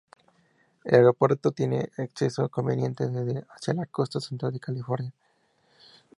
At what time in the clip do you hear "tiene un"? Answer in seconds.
1.51-2.05